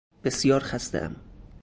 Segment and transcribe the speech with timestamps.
[0.23, 1.15] بسیار خستهام